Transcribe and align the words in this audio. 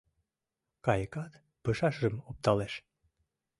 Кайыкат 0.85 1.33
пыжашым 1.63 2.15
опталеш. 2.29 2.73